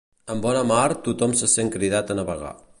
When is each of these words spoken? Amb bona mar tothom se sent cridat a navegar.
Amb 0.35 0.45
bona 0.45 0.63
mar 0.71 0.87
tothom 1.09 1.37
se 1.43 1.53
sent 1.57 1.73
cridat 1.77 2.15
a 2.17 2.21
navegar. 2.23 2.55